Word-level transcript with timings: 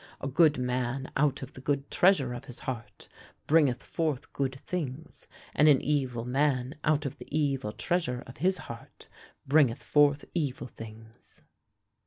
A 0.19 0.27
good 0.27 0.57
man 0.57 1.11
out 1.15 1.43
of 1.43 1.53
the 1.53 1.61
good 1.61 1.91
treasure 1.91 2.33
of 2.33 2.45
his 2.45 2.61
heart 2.61 3.07
bringeth 3.45 3.83
forth 3.83 4.33
good 4.33 4.59
things, 4.59 5.27
and 5.53 5.67
an 5.69 5.79
evil 5.79 6.25
man 6.25 6.73
out 6.83 7.05
of 7.05 7.19
the 7.19 7.27
evil 7.29 7.71
treasure 7.71 8.23
of 8.25 8.37
his 8.37 8.57
heart 8.57 9.07
bringeth 9.45 9.83
forth 9.83 10.25
evil 10.33 10.65
things.' 10.65 11.43